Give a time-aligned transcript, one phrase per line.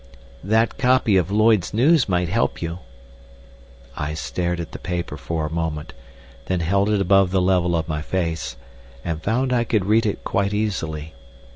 [0.43, 2.79] "That copy of Lloyd's News might help you."
[3.95, 5.93] I stared at the paper for a moment,
[6.47, 8.57] then held it above the level of my face,
[9.05, 11.13] and found I could read it quite easily.